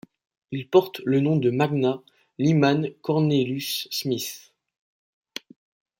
[0.49, 2.01] Il porte le nom du magnat
[2.39, 4.51] Lyman Cornelius Smith.